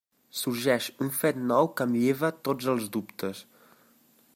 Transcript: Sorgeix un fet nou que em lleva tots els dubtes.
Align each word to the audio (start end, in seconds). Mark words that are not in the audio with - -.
Sorgeix 0.37 0.87
un 1.07 1.11
fet 1.17 1.37
nou 1.51 1.71
que 1.75 1.87
em 1.91 1.95
lleva 2.01 2.33
tots 2.49 2.73
els 2.75 2.89
dubtes. 2.97 3.45